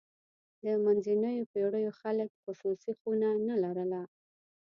[0.63, 4.01] د منځنیو پېړیو خلک خصوصي خونه نه لرله.